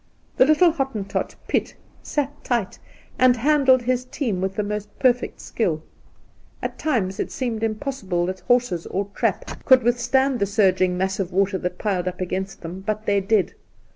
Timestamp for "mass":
10.97-11.19